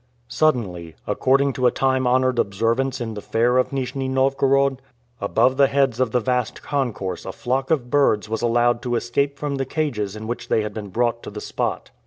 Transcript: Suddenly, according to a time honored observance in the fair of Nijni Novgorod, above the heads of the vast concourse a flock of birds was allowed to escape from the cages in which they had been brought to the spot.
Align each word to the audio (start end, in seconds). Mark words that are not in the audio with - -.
Suddenly, 0.29 0.95
according 1.05 1.53
to 1.53 1.67
a 1.67 1.69
time 1.71 2.07
honored 2.07 2.39
observance 2.39 2.99
in 2.99 3.13
the 3.13 3.21
fair 3.21 3.59
of 3.59 3.69
Nijni 3.71 4.07
Novgorod, 4.09 4.81
above 5.19 5.57
the 5.57 5.67
heads 5.67 5.99
of 5.99 6.09
the 6.09 6.19
vast 6.19 6.63
concourse 6.63 7.23
a 7.23 7.31
flock 7.31 7.69
of 7.69 7.91
birds 7.91 8.27
was 8.27 8.41
allowed 8.41 8.81
to 8.81 8.95
escape 8.95 9.37
from 9.37 9.57
the 9.57 9.63
cages 9.65 10.15
in 10.15 10.25
which 10.25 10.47
they 10.49 10.63
had 10.63 10.73
been 10.73 10.89
brought 10.89 11.21
to 11.21 11.29
the 11.29 11.39
spot. 11.39 11.91